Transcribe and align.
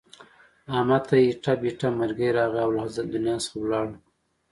احمد 0.75 1.01
ته 1.09 1.15
ایټه 1.23 1.53
بیټه 1.61 1.89
مرگی 1.99 2.29
راغی 2.37 2.59
او 2.65 2.71
له 2.77 2.85
دنیا 3.13 3.35
څخه 3.43 3.55
ولاړو. 3.59 3.95